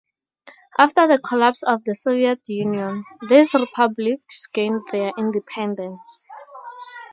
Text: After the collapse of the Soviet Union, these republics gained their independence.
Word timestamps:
After 0.79 1.05
the 1.05 1.19
collapse 1.19 1.61
of 1.61 1.83
the 1.83 1.93
Soviet 1.93 2.41
Union, 2.47 3.03
these 3.29 3.53
republics 3.53 4.47
gained 4.47 4.81
their 4.91 5.11
independence. 5.15 6.25